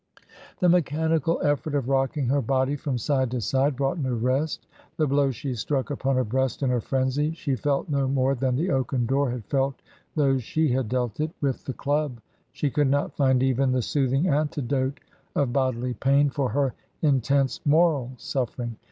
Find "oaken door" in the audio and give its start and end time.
8.71-9.29